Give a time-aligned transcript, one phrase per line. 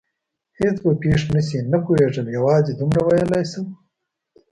[0.59, 3.67] هېڅ به پېښ نه شي؟ نه پوهېږم، یوازې دومره ویلای شم.